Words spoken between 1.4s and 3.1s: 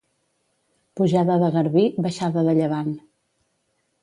de garbí, baixada de llevant.